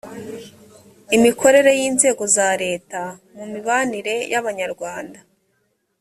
imikorere 1.15 1.71
y 1.79 1.81
inzego 1.89 2.23
za 2.35 2.49
leta 2.63 3.01
mu 3.35 3.43
mibanire 3.51 4.15
y 4.31 4.35
abanyarwanda 4.41 5.19